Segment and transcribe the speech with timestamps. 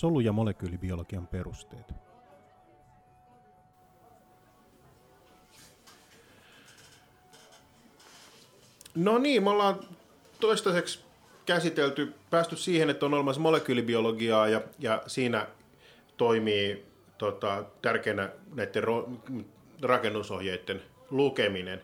[0.00, 1.94] solu- ja molekyylibiologian perusteet.
[8.94, 9.80] No niin, me ollaan
[10.40, 11.04] toistaiseksi
[11.46, 15.46] käsitelty, päästy siihen, että on olemassa molekyylibiologiaa ja, ja siinä
[16.16, 16.86] toimii
[17.18, 19.08] tota, tärkeänä näiden ro,
[19.82, 21.82] rakennusohjeiden lukeminen.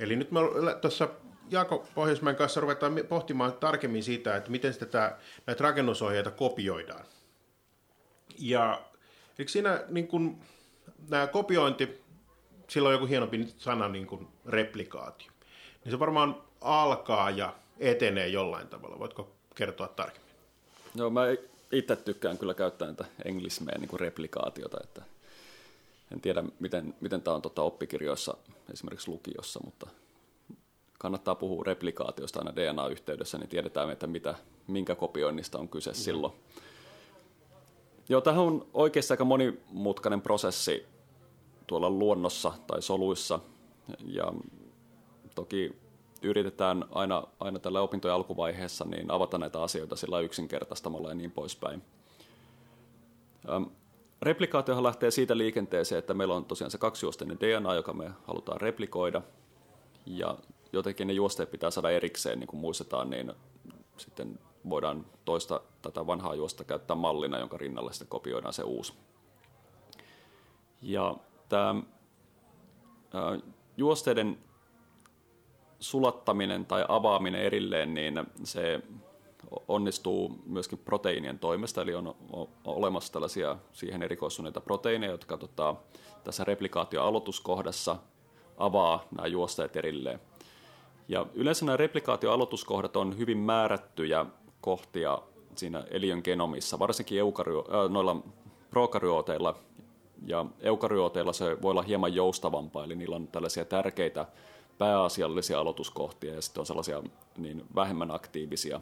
[0.00, 0.40] Eli nyt me
[0.80, 1.08] tuossa
[1.50, 7.04] Jaako Pohjoismäen kanssa ruvetaan pohtimaan tarkemmin sitä, että miten tätä, näitä rakennusohjeita kopioidaan.
[8.38, 8.82] Ja
[9.38, 10.40] eikö siinä niin kun,
[11.08, 12.02] nämä kopiointi,
[12.68, 15.28] sillä on joku hienompi sana niin kuin replikaatio,
[15.84, 18.98] niin se varmaan alkaa ja etenee jollain tavalla.
[18.98, 20.32] Voitko kertoa tarkemmin?
[20.94, 21.22] Joo, mä
[21.72, 25.02] itse tykkään kyllä käyttää näitä englismejä niin kuin replikaatiota, että
[26.12, 28.36] en tiedä, miten, miten tämä on tota oppikirjoissa,
[28.72, 29.86] esimerkiksi lukiossa, mutta
[30.98, 34.34] kannattaa puhua replikaatiosta aina DNA-yhteydessä, niin tiedetään, että mitä,
[34.66, 35.94] minkä kopioinnista on kyse mm.
[35.94, 36.32] silloin.
[38.08, 40.86] Joo, tähän on oikeasti aika monimutkainen prosessi
[41.66, 43.40] tuolla luonnossa tai soluissa,
[44.06, 44.32] ja
[45.34, 45.76] toki
[46.22, 51.82] yritetään aina, aina tällä opintojen alkuvaiheessa niin avata näitä asioita sillä yksinkertaistamalla ja niin poispäin.
[53.50, 53.64] Ähm,
[54.22, 59.22] replikaatiohan lähtee siitä liikenteeseen, että meillä on tosiaan se kaksijuosteinen DNA, joka me halutaan replikoida,
[60.06, 60.38] ja
[60.72, 63.32] jotenkin ne juosteet pitää saada erikseen, niin kuin muistetaan, niin
[63.96, 64.38] sitten
[64.70, 68.92] voidaan toista tätä vanhaa juosta käyttää mallina, jonka rinnalle sitten kopioidaan se uusi.
[70.82, 71.16] Ja
[71.48, 71.74] tämä
[73.14, 73.38] ää,
[73.76, 74.38] juosteiden
[75.80, 78.82] sulattaminen tai avaaminen erilleen, niin se
[79.68, 82.14] onnistuu myöskin proteiinien toimesta, eli on,
[82.64, 85.74] olemassa tällaisia siihen erikoistuneita proteiineja, jotka tota,
[86.24, 87.96] tässä replikaatioaloituskohdassa
[88.56, 90.20] avaa nämä juosteet erilleen.
[91.08, 94.26] Ja yleensä nämä replikaatioaloituskohdat on hyvin määrättyjä
[94.60, 95.18] kohtia
[95.56, 98.16] siinä eliön genomissa, varsinkin eukario- äh, noilla
[98.70, 99.54] prokaryooteilla
[100.26, 104.26] ja eukaryooteilla se voi olla hieman joustavampaa, eli niillä on tällaisia tärkeitä
[104.78, 107.02] pääasiallisia aloituskohtia ja sitten on sellaisia
[107.36, 108.80] niin vähemmän aktiivisia,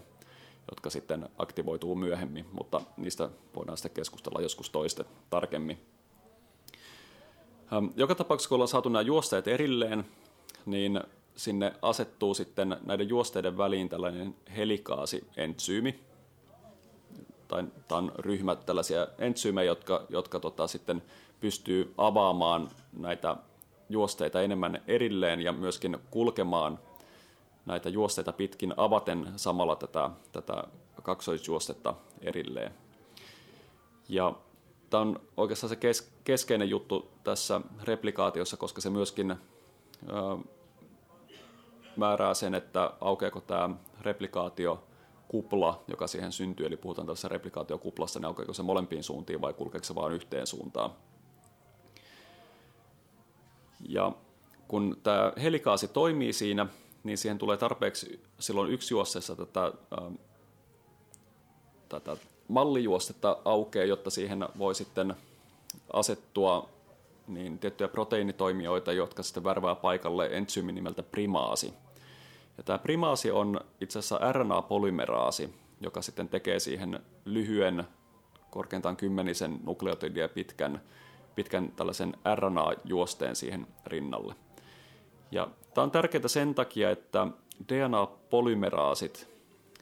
[0.71, 5.79] jotka sitten aktivoituu myöhemmin, mutta niistä voidaan sitten keskustella joskus toiste tarkemmin.
[7.97, 10.05] Joka tapauksessa, kun ollaan saatu nämä juosteet erilleen,
[10.67, 11.01] niin
[11.37, 16.01] sinne asettuu sitten näiden juosteiden väliin tällainen helikaasi-entsyymi,
[17.49, 21.03] tai tämä on ryhmä tällaisia entsyymejä, jotka, jotka tota, sitten
[21.41, 23.37] pystyy avaamaan näitä
[23.89, 26.79] juosteita enemmän erilleen ja myöskin kulkemaan
[27.67, 30.65] näitä juosteita pitkin avaten samalla tätä, tätä
[31.03, 32.73] kaksoisjuostetta erilleen.
[34.09, 34.35] Ja
[34.91, 39.37] tämä on oikeastaan se kes, keskeinen juttu tässä replikaatiossa, koska se myöskin
[41.97, 43.71] määrää sen, että aukeako tämä
[44.01, 44.85] replikaatio
[45.29, 49.85] kupla, joka siihen syntyy, eli puhutaan tässä replikaatiokuplasta, niin aukeako se molempiin suuntiin vai kulkeeko
[49.85, 50.91] se vain yhteen suuntaan.
[53.89, 54.13] Ja
[54.69, 56.67] kun tämä helikaasi toimii siinä,
[57.05, 60.13] niin siihen tulee tarpeeksi silloin yksi juosseessa tätä, äh,
[61.89, 62.17] tätä
[62.49, 65.15] mallijuostetta aukeaa, jotta siihen voi sitten
[65.93, 66.69] asettua
[67.29, 71.75] niin tiettyjä proteiinitoimijoita, jotka sitten värvää paikalle entsyymi nimeltä primaasi.
[72.57, 75.51] Ja tämä primaasi on itse asiassa RNA-polymeraasi,
[75.81, 77.85] joka sitten tekee siihen lyhyen,
[78.51, 80.81] korkeintaan kymmenisen nukleotidia pitkän
[81.37, 84.35] pitkän tällaisen RNA-juosteen siihen rinnalle.
[85.31, 87.27] Ja tämä on tärkeää sen takia, että
[87.69, 89.29] DNA-polymeraasit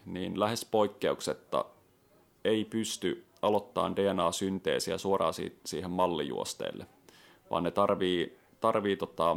[0.06, 1.64] niin lähes poikkeuksetta
[2.44, 6.86] ei pysty aloittamaan DNA-synteesiä suoraan siihen mallijuosteelle,
[7.50, 9.36] vaan ne tarvii, tarvii tota,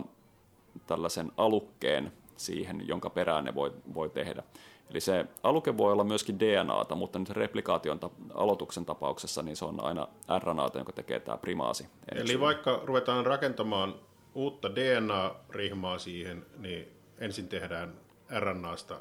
[0.87, 4.43] tällaisen alukkeen siihen, jonka perään ne voi, voi tehdä.
[4.89, 9.65] Eli se aluke voi olla myöskin DNAta, mutta nyt replikaation ta- aloituksen tapauksessa niin se
[9.65, 10.07] on aina
[10.39, 11.85] RNAta, jonka tekee tämä primaasi.
[12.15, 13.95] Eli vaikka ruvetaan rakentamaan
[14.35, 16.87] uutta DNA-rihmaa siihen, niin
[17.19, 17.93] ensin tehdään
[18.40, 18.97] RNAsta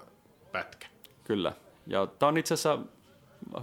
[0.52, 0.86] pätkä.
[1.24, 1.52] Kyllä.
[1.86, 2.78] Ja tämä on itse asiassa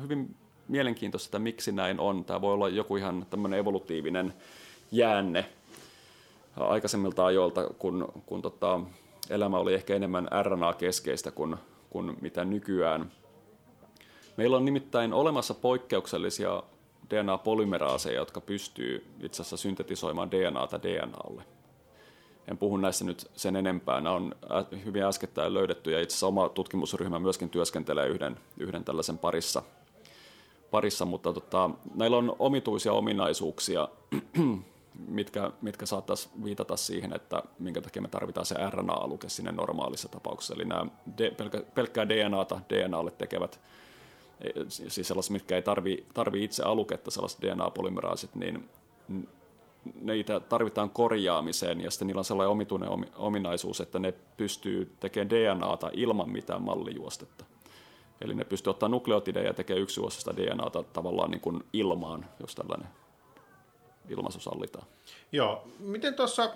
[0.01, 0.35] hyvin
[0.67, 2.25] mielenkiintoista, että miksi näin on.
[2.25, 4.33] Tämä voi olla joku ihan tämmöinen evolutiivinen
[4.91, 5.45] jäänne
[6.55, 8.79] aikaisemmilta ajoilta, kun, kun tota,
[9.29, 11.57] elämä oli ehkä enemmän RNA-keskeistä kuin
[11.93, 13.11] kuin mitä nykyään.
[14.37, 16.63] Meillä on nimittäin olemassa poikkeuksellisia
[17.09, 21.43] DNA-polymeraaseja, jotka pystyy itse asiassa syntetisoimaan DNAta DNAlle.
[22.47, 24.01] En puhu näistä nyt sen enempää.
[24.01, 24.35] Nämä on
[24.85, 29.63] hyvin äskettäin löydetty ja itse asiassa oma tutkimusryhmä myöskin työskentelee yhden, yhden tällaisen parissa.
[30.71, 33.87] parissa mutta tota, näillä on omituisia ominaisuuksia,
[35.07, 40.53] mitkä, mitkä saattaisi viitata siihen, että minkä takia me tarvitaan se RNA-aluke sinne normaalissa tapauksessa.
[40.53, 40.85] Eli nämä
[41.37, 43.59] pelkkä, pelkkää DNAta DNAlle tekevät
[44.67, 48.69] siis sellaiset, mitkä ei tarvi, tarvi itse aluketta, sellaiset DNA-polymeraasit, niin
[50.01, 55.89] niitä tarvitaan korjaamiseen ja sitten niillä on sellainen omituinen ominaisuus, että ne pystyy tekemään DNAta
[55.93, 57.45] ilman mitään mallijuostetta.
[58.21, 62.87] Eli ne pystyy ottaa nukleotideja ja tekemään yksijuostosta DNAta tavallaan niin kuin ilmaan, jos tällainen
[64.09, 64.87] ilmaisu sallitaan.
[65.31, 65.67] Joo.
[65.79, 66.53] Miten tuossa,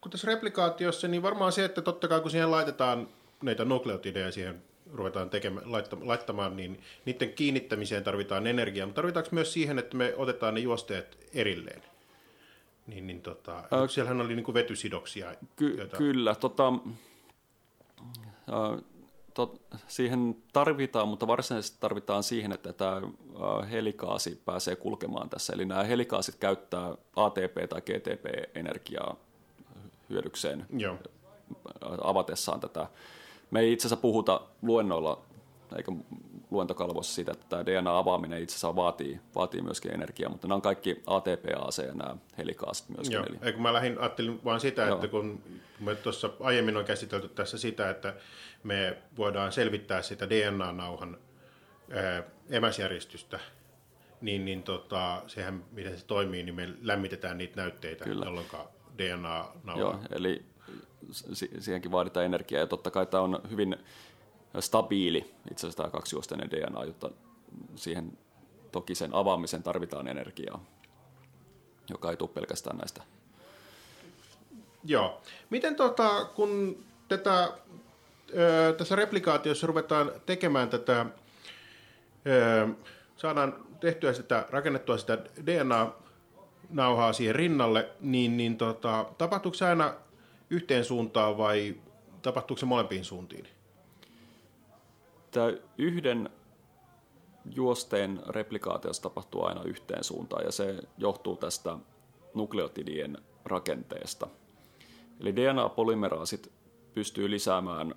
[0.00, 3.08] kun tässä replikaatiossa, niin varmaan se, että totta kai kun siihen laitetaan
[3.42, 5.72] näitä nukleotideja siihen ruvetaan tekemään,
[6.02, 11.18] laittamaan, niin niiden kiinnittämiseen tarvitaan energiaa, mutta tarvitaanko myös siihen, että me otetaan ne juosteet
[11.34, 11.82] erilleen?
[12.86, 15.34] Niin, niin tota, äh, siellähän oli niin kuin vetysidoksia.
[15.56, 15.96] Ky- joita...
[15.96, 16.72] Kyllä, tota,
[18.48, 18.84] äh,
[19.34, 23.00] tot, siihen tarvitaan, mutta varsinaisesti tarvitaan siihen, että tämä
[23.70, 25.52] helikaasi pääsee kulkemaan tässä.
[25.52, 29.16] Eli nämä helikaasit käyttää ATP- tai GTP-energiaa
[30.10, 30.96] hyödykseen Joo.
[32.04, 32.86] avatessaan tätä.
[33.50, 35.22] Me ei itse asiassa puhuta luennoilla
[35.76, 35.92] eikä
[36.54, 41.02] luentokalvoissa siitä, että tämä DNA-avaaminen itse asiassa vaatii, vaatii myöskin energiaa, mutta nämä on kaikki
[41.06, 43.14] ATPAC ja nämä helikaasit myöskin.
[43.14, 43.38] Joo, eli...
[43.42, 44.94] Eikö mä lähdin, ajattelin vaan sitä, Joo.
[44.94, 45.42] että kun
[45.80, 48.14] me tuossa aiemmin on käsitelty tässä sitä, että
[48.62, 51.18] me voidaan selvittää sitä DNA-nauhan
[51.90, 53.40] ää, emäsjärjestystä,
[54.20, 58.24] niin, niin tota, sehän, miten se toimii, niin me lämmitetään niitä näytteitä, Kyllä.
[58.24, 58.46] jolloin
[58.98, 59.80] DNA-nauha...
[59.80, 60.44] Joo, eli
[61.58, 63.76] siihenkin vaaditaan energiaa, ja totta kai tämä on hyvin
[64.60, 67.10] stabiili, itse asiassa tämä kaksijuosteinen DNA, jotta
[67.76, 68.18] siihen
[68.72, 70.64] toki sen avaamisen tarvitaan energiaa,
[71.90, 73.02] joka ei tule pelkästään näistä.
[74.84, 75.22] Joo.
[75.50, 77.52] Miten tota, kun tätä,
[78.36, 81.06] ö, tässä replikaatiossa ruvetaan tekemään tätä,
[82.26, 82.68] ö,
[83.16, 89.94] saadaan tehtyä sitä, rakennettua sitä DNA-nauhaa siihen rinnalle, niin, niin tota, tapahtuuko se aina
[90.50, 91.74] yhteen suuntaan vai
[92.22, 93.48] tapahtuuko se molempiin suuntiin?
[95.34, 96.30] Tämä yhden
[97.54, 101.78] juosteen replikaatiossa tapahtuu aina yhteen suuntaan ja se johtuu tästä
[102.34, 104.26] nukleotidien rakenteesta.
[105.20, 106.52] Eli DNA-polymeraasit
[106.92, 107.94] pystyy lisäämään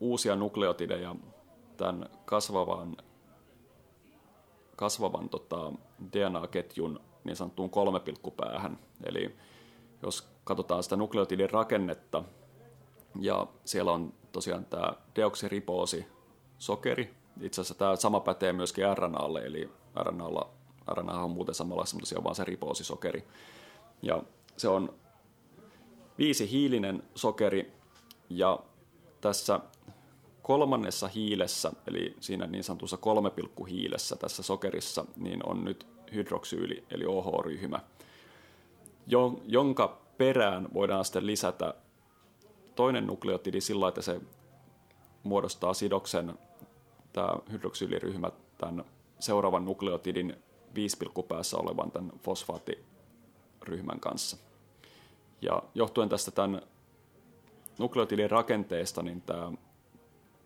[0.00, 1.16] uusia nukleotideja
[1.76, 2.96] tämän kasvavan,
[4.76, 5.72] kasvavan tota,
[6.12, 8.78] DNA-ketjun niin sanottuun kolmepilkkupäähän.
[9.06, 9.36] Eli
[10.02, 12.24] jos katsotaan sitä nukleotidin rakennetta,
[13.20, 16.13] ja siellä on tosiaan tämä deoksiripoosi
[16.64, 17.14] sokeri.
[17.40, 19.70] Itse asiassa tämä sama pätee myöskin RNAlle, eli
[20.02, 20.50] RNAlla,
[20.92, 23.24] RNA on muuten samalla mutta se on vaan se ripoosisokeri.
[24.02, 24.22] Ja
[24.56, 24.94] se on
[26.18, 27.72] viisi hiilinen sokeri,
[28.30, 28.58] ja
[29.20, 29.60] tässä
[30.42, 32.98] kolmannessa hiilessä, eli siinä niin sanotussa
[33.70, 37.80] hiilessä tässä sokerissa, niin on nyt hydroksyyli, eli OH-ryhmä,
[39.46, 41.74] jonka perään voidaan sitten lisätä
[42.74, 44.20] toinen nukleotidi sillä, että se
[45.22, 46.38] muodostaa sidoksen,
[47.14, 48.84] tämä hydroksyyliryhmä, tämän
[49.18, 50.36] seuraavan nukleotidin
[50.74, 50.96] 5,
[51.28, 54.36] päässä olevan tämän fosfaattiryhmän kanssa.
[55.42, 56.62] Ja johtuen tästä tämän
[57.78, 59.52] nukleotidin rakenteesta, niin tämä,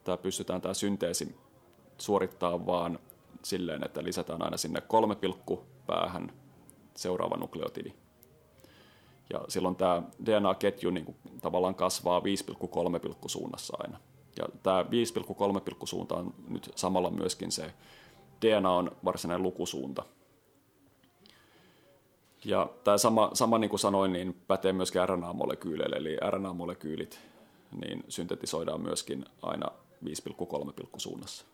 [0.04, 1.36] tämä pystytään tämä synteesi
[1.98, 2.98] suorittaa vaan
[3.42, 6.32] silleen, että lisätään aina sinne kolme pilkku päähän
[6.96, 7.92] seuraava nukleotidi.
[9.32, 12.24] Ja silloin tämä DNA-ketju niin kuin, tavallaan kasvaa 5,3
[13.26, 14.00] suunnassa aina.
[14.38, 17.74] Ja tämä 5,3 suunta on nyt samalla myöskin se
[18.42, 20.04] DNA on varsinainen lukusuunta.
[22.44, 27.18] Ja tämä sama, sama niin kuin sanoin, niin pätee myöskin RNA-molekyyleille, eli RNA-molekyylit
[27.80, 29.66] niin syntetisoidaan myöskin aina
[30.04, 30.10] 5,3
[30.96, 31.44] suunnassa.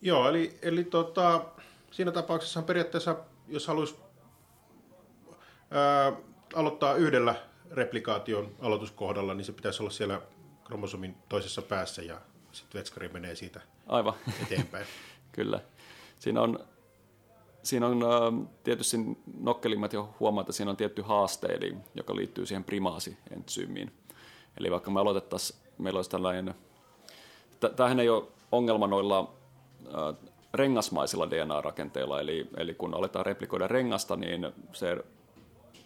[0.00, 1.44] Joo, eli, eli tota,
[1.90, 3.16] siinä tapauksessa periaatteessa,
[3.48, 3.96] jos haluaisi
[5.70, 6.12] ää,
[6.54, 7.34] aloittaa yhdellä
[7.70, 10.20] replikaation aloituskohdalla, niin se pitäisi olla siellä
[10.68, 12.20] kromosomin toisessa päässä ja
[12.52, 14.14] sitten vetskari menee siitä Aivan.
[14.42, 14.86] eteenpäin.
[15.32, 15.60] Kyllä.
[16.18, 16.58] Siinä on,
[17.62, 18.96] siinä on äh, tietysti
[19.40, 23.92] nokkelimmat jo huomaa, että siinä on tietty haaste, eli, joka liittyy siihen primaasi-entsyymiin.
[24.60, 26.54] Eli vaikka me aloitettaisiin, meillä olisi tällainen,
[27.76, 29.34] tämähän ei ole ongelma noilla
[29.86, 35.04] äh, rengasmaisilla DNA-rakenteilla, eli, eli kun aletaan replikoida rengasta, niin se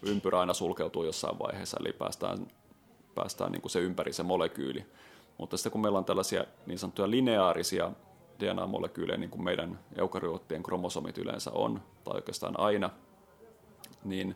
[0.01, 2.47] ympyrä aina sulkeutuu jossain vaiheessa, eli päästään,
[3.15, 4.85] päästään niin kuin se ympäri se molekyyli.
[5.37, 7.91] Mutta sitten kun meillä on tällaisia niin sanottuja lineaarisia
[8.39, 12.89] DNA-molekyylejä, niin kuin meidän eukaryoottien kromosomit yleensä on, tai oikeastaan aina,
[14.03, 14.35] niin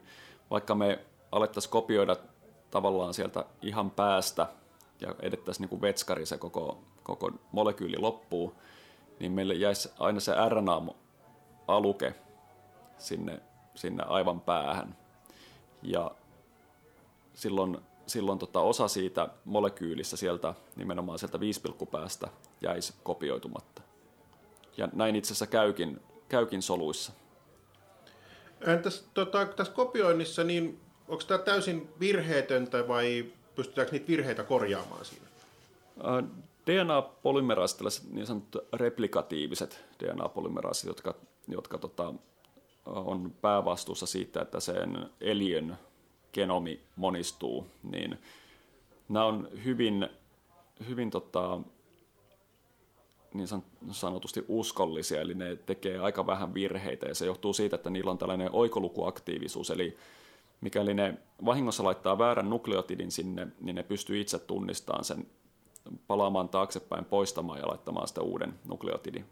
[0.51, 1.00] vaikka me
[1.31, 2.15] alettaisiin kopioida
[2.72, 4.48] tavallaan sieltä ihan päästä
[5.01, 8.53] ja edettäisiin niin kuin vetskari se koko, koko molekyyli loppuu,
[9.19, 12.15] niin meille jäisi aina se RNA-aluke
[12.98, 13.41] sinne,
[13.75, 14.98] sinne aivan päähän.
[15.84, 16.12] Ja
[17.34, 22.27] silloin, silloin tota osa siitä molekyylistä sieltä nimenomaan sieltä viispilkkupäästä
[22.61, 23.81] jäisi kopioitumatta.
[24.77, 27.11] ja näin itse asiassa käykin, käykin soluissa.
[28.61, 35.27] Entäs tota, tässä kopioinnissa, niin onko tämä täysin virheetöntä vai pystytäänkö niitä virheitä korjaamaan siinä?
[36.67, 41.15] DNA-polymeraasit, tällaiset niin sanotut replikatiiviset DNA-polymeraasit, jotka,
[41.47, 42.13] jotka tota,
[42.85, 45.77] on päävastuussa siitä, että sen eliön
[46.34, 48.17] genomi monistuu, niin
[49.10, 50.10] nämä on hyvin,
[50.88, 51.60] hyvin tota,
[53.34, 53.48] niin
[53.91, 58.17] sanotusti uskollisia, eli ne tekee aika vähän virheitä, ja se johtuu siitä, että niillä on
[58.17, 59.98] tällainen oikolukuaktiivisuus, eli
[60.62, 65.27] mikäli ne vahingossa laittaa väärän nukleotidin sinne, niin ne pystyy itse tunnistamaan sen,
[66.07, 69.25] palaamaan taaksepäin, poistamaan ja laittamaan sitä uuden nukleotidin.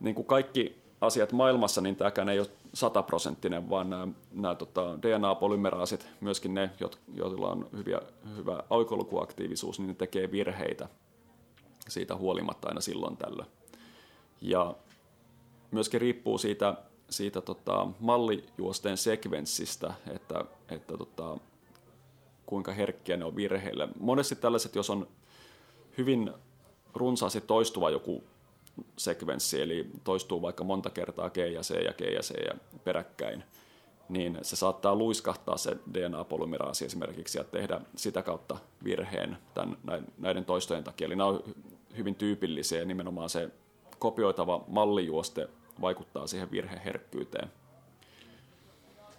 [0.00, 6.06] Niin kuin kaikki asiat maailmassa, niin tämäkään ei ole sataprosenttinen, vaan nämä, nämä tota, DNA-polymeraasit,
[6.20, 6.70] myöskin ne,
[7.14, 8.00] joilla on hyviä,
[8.36, 10.88] hyvä oikolukuaktiivisuus, niin ne tekee virheitä
[11.88, 13.44] siitä huolimatta aina silloin tällä.
[14.40, 14.74] Ja
[15.70, 16.74] myöskin riippuu siitä,
[17.10, 21.38] siitä tota, mallijuosteen sekvenssistä, että, että tota,
[22.46, 23.88] kuinka herkkiä ne on virheille.
[24.00, 25.08] Monesti tällaiset, jos on
[25.98, 26.32] hyvin
[26.94, 28.24] runsaasti toistuva joku
[28.96, 33.44] sekvenssi, eli toistuu vaikka monta kertaa G ja C ja G ja C ja peräkkäin,
[34.08, 39.76] niin se saattaa luiskahtaa se DNA-polymeraasi esimerkiksi ja tehdä sitä kautta virheen tämän,
[40.18, 41.06] näiden toistojen takia.
[41.06, 41.42] Eli nämä on
[41.96, 43.50] hyvin tyypillisiä nimenomaan se
[43.98, 45.48] kopioitava mallijuoste
[45.80, 47.52] vaikuttaa siihen virheherkkyyteen.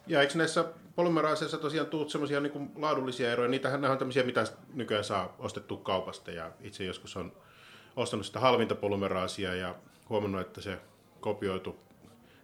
[0.07, 0.65] Ja eikö näissä
[0.95, 3.49] polymeraaseissa tosiaan tullut semmoisia niin laadullisia eroja?
[3.49, 7.31] Niitähän nämä on tämmöisiä, mitä nykyään saa ostettu kaupasta ja itse joskus on
[7.95, 9.75] ostanut sitä halvinta polymeraasia ja
[10.09, 10.77] huomannut, että se
[11.19, 11.75] kopioitu,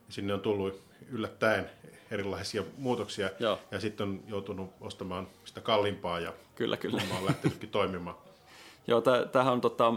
[0.09, 1.69] sinne on tullut yllättäen
[2.11, 3.59] erilaisia muutoksia Joo.
[3.71, 7.01] ja sitten on joutunut ostamaan sitä kalliimpaa ja kyllä, kyllä.
[7.19, 8.15] on lähtenytkin toimimaan.
[8.87, 9.01] Joo,
[9.31, 9.87] tämähän on tota,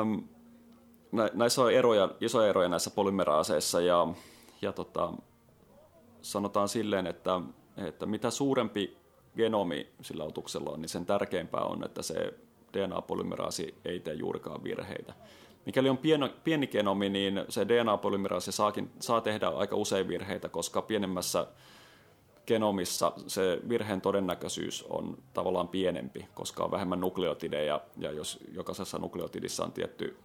[0.00, 0.22] äm,
[1.32, 4.08] näissä on eroja, isoja eroja näissä polymeraaseissa ja,
[4.62, 5.12] ja tota,
[6.22, 7.40] sanotaan silleen, että,
[7.76, 8.96] että mitä suurempi
[9.36, 12.34] genomi sillä otuksella on, niin sen tärkeämpää on, että se
[12.72, 15.14] DNA-polymeraasi ei tee juurikaan virheitä.
[15.66, 20.82] Mikäli on pieni, pieni genomi, niin se DNA-polymeraasi saakin, saa tehdä aika usein virheitä, koska
[20.82, 21.46] pienemmässä
[22.46, 29.64] genomissa se virheen todennäköisyys on tavallaan pienempi, koska on vähemmän nukleotideja, ja jos jokaisessa nukleotidissa
[29.64, 30.16] on tietty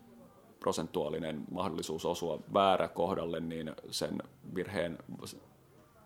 [0.59, 4.17] prosentuaalinen mahdollisuus osua väärä kohdalle, niin sen
[4.55, 4.97] virheen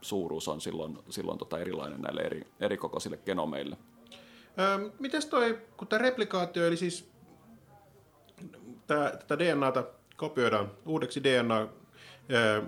[0.01, 3.77] suuruus on silloin, silloin tota erilainen näille eri, eri kokoisille genomeille.
[4.99, 7.11] Mites toi, kun tämä replikaatio, eli siis
[8.87, 9.83] tätä DNAta
[10.17, 11.67] kopioidaan uudeksi DNA
[12.31, 12.61] öö,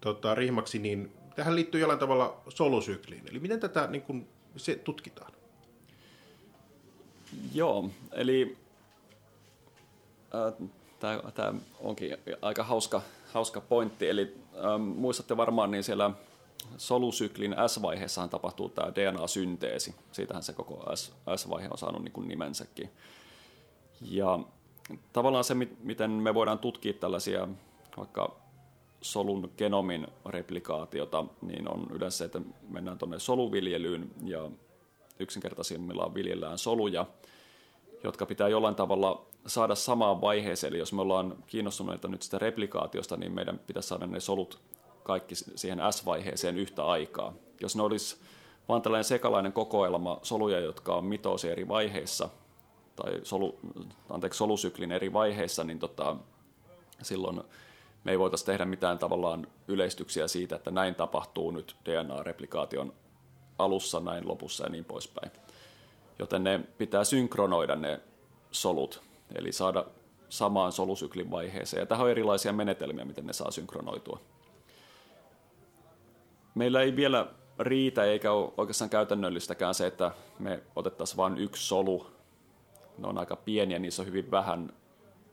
[0.00, 3.22] tota, rihmaksi, niin tähän liittyy jollain tavalla solusykliin.
[3.30, 5.32] Eli miten tätä niin kun, se tutkitaan?
[7.54, 8.56] Joo, eli
[10.34, 10.68] äh,
[11.34, 14.08] tämä onkin aika hauska, hauska pointti.
[14.08, 16.10] Eli ähm, muistatte varmaan, niin siellä
[16.76, 19.94] solusyklin S-vaiheessahan tapahtuu tämä DNA-synteesi.
[20.12, 20.96] Siitähän se koko
[21.36, 22.90] S-vaihe on saanut niin kuin nimensäkin.
[24.00, 24.38] Ja
[25.12, 27.48] tavallaan se, miten me voidaan tutkia tällaisia
[27.96, 28.36] vaikka
[29.00, 34.50] solun genomin replikaatiota, niin on yleensä se, että mennään tuonne soluviljelyyn ja
[35.18, 37.06] yksinkertaisimmillaan viljellään soluja,
[38.04, 40.70] jotka pitää jollain tavalla saada samaan vaiheeseen.
[40.70, 44.60] Eli jos me ollaan kiinnostuneita nyt sitä replikaatiosta, niin meidän pitäisi saada ne solut
[45.08, 47.32] kaikki siihen S-vaiheeseen yhtä aikaa.
[47.60, 48.16] Jos ne olisi
[48.68, 52.28] vaan tällainen sekalainen kokoelma soluja, jotka on mitoosi eri vaiheissa,
[52.96, 53.58] tai solu,
[54.10, 56.16] anteeksi, solusyklin eri vaiheissa, niin tota,
[57.02, 57.40] silloin
[58.04, 62.92] me ei voitaisiin tehdä mitään tavallaan yleistyksiä siitä, että näin tapahtuu nyt DNA-replikaation
[63.58, 65.30] alussa, näin lopussa ja niin poispäin.
[66.18, 68.00] Joten ne pitää synkronoida ne
[68.50, 69.02] solut,
[69.34, 69.84] eli saada
[70.28, 71.80] samaan solusyklin vaiheeseen.
[71.80, 74.20] Ja tähän on erilaisia menetelmiä, miten ne saa synkronoitua
[76.58, 77.26] meillä ei vielä
[77.58, 82.06] riitä eikä ole oikeastaan käytännöllistäkään se, että me otettaisiin vain yksi solu.
[82.98, 84.72] Ne on aika pieniä, niissä on hyvin vähän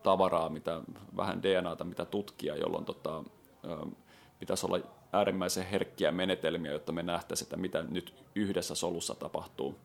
[0.03, 0.82] tavaraa, mitä,
[1.17, 3.24] vähän DNAta, mitä tutkia, jolloin tota,
[4.39, 4.79] pitäisi olla
[5.13, 9.75] äärimmäisen herkkiä menetelmiä, jotta me nähtäisiin, että mitä nyt yhdessä solussa tapahtuu.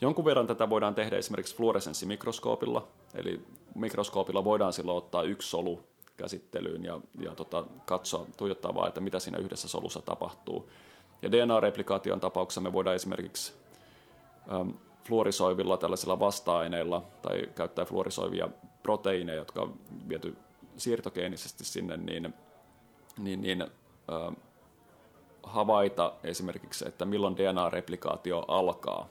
[0.00, 3.40] Jonkun verran tätä voidaan tehdä esimerkiksi fluoresenssimikroskoopilla, eli
[3.74, 5.82] mikroskoopilla voidaan silloin ottaa yksi solu
[6.18, 10.70] käsittelyyn ja, ja tota, katsoa, tuijottaa vaan, että mitä siinä yhdessä solussa tapahtuu.
[11.22, 13.52] Ja DNA-replikaation tapauksessa me voidaan esimerkiksi
[14.52, 18.48] äm, fluorisoivilla tällaisilla vasta-aineilla tai käyttää fluorisoivia
[18.82, 19.74] proteiineja, jotka on
[20.08, 20.36] viety
[20.76, 22.34] siirtogeenisesti sinne, niin,
[23.18, 24.36] niin, niin äh,
[25.42, 29.08] havaita esimerkiksi, että milloin DNA-replikaatio alkaa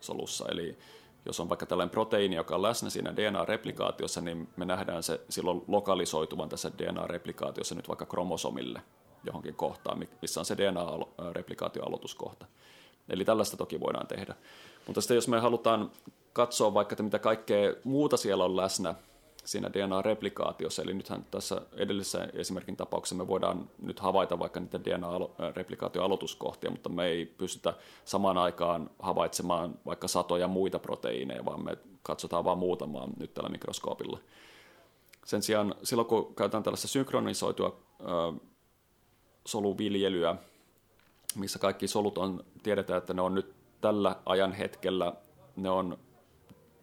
[0.00, 0.44] solussa.
[0.48, 0.78] Eli
[1.28, 5.62] jos on vaikka tällainen proteiini, joka on läsnä siinä DNA-replikaatiossa, niin me nähdään se silloin
[5.66, 8.82] lokalisoituvan tässä DNA-replikaatiossa nyt vaikka kromosomille
[9.24, 12.46] johonkin kohtaan, missä on se DNA-replikaatioaloituskohta.
[13.08, 14.34] Eli tällaista toki voidaan tehdä.
[14.86, 15.90] Mutta sitten jos me halutaan
[16.32, 18.94] katsoa vaikka, että mitä kaikkea muuta siellä on läsnä
[19.48, 26.70] siinä DNA-replikaatiossa, eli nythän tässä edellisessä esimerkin tapauksessa me voidaan nyt havaita vaikka niitä DNA-replikaatioaloituskohtia,
[26.70, 27.74] mutta me ei pystytä
[28.04, 34.18] samaan aikaan havaitsemaan vaikka satoja muita proteiineja, vaan me katsotaan vain muutamaa nyt tällä mikroskoopilla.
[35.24, 38.04] Sen sijaan silloin, kun käytetään tällaista synkronisoitua ö,
[39.46, 40.36] soluviljelyä,
[41.34, 45.12] missä kaikki solut on, tiedetään, että ne on nyt tällä ajan hetkellä,
[45.56, 45.98] ne on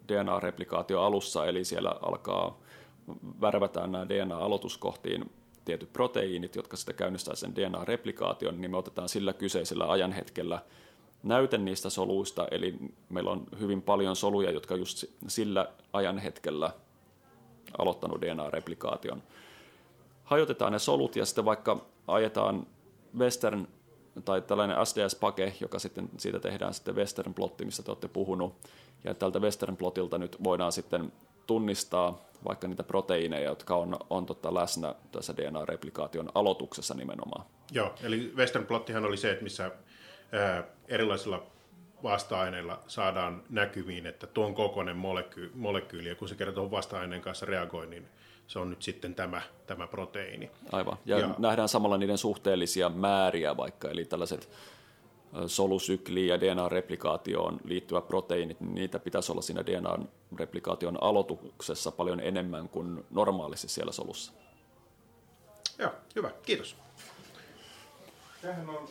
[0.07, 2.59] DNA-replikaatio alussa, eli siellä alkaa
[3.41, 5.31] värvätään nämä DNA-aloituskohtiin
[5.65, 10.59] tietyt proteiinit, jotka sitten käynnistää sen DNA-replikaation, niin me otetaan sillä kyseisellä ajanhetkellä
[11.23, 12.75] näyte niistä soluista, eli
[13.09, 16.71] meillä on hyvin paljon soluja, jotka just sillä ajanhetkellä
[17.77, 19.23] aloittanut DNA-replikaation.
[20.23, 22.67] Hajotetaan ne solut ja sitten vaikka ajetaan
[23.17, 23.67] Western
[24.25, 28.55] tai tällainen SDS-pake, joka sitten siitä tehdään sitten Western plotti, mistä te olette puhunut.
[29.03, 31.11] Ja tältä Western plotilta nyt voidaan sitten
[31.47, 37.45] tunnistaa vaikka niitä proteiineja, jotka on, on totta läsnä tässä DNA-replikaation aloituksessa nimenomaan.
[37.71, 39.71] Joo, eli Western plottihan oli se, että missä
[40.31, 41.43] ää, erilaisilla
[42.05, 47.87] vasta-aineilla saadaan näkyviin, että tuon kokoinen moleky- molekyyli, ja kun se kertoo vasta-aineen kanssa reagoi,
[47.87, 48.07] niin
[48.47, 50.51] se on nyt sitten tämä, tämä proteiini.
[50.71, 54.49] Aivan, ja, ja nähdään samalla niiden suhteellisia määriä vaikka, eli tällaiset
[55.47, 63.05] solusykliin ja DNA-replikaatioon liittyvät proteiinit, niin niitä pitäisi olla siinä DNA-replikaation aloituksessa paljon enemmän kuin
[63.09, 64.33] normaalisti siellä solussa.
[65.79, 66.31] Joo, hyvä.
[66.45, 66.75] Kiitos.
[68.41, 68.89] Tähän on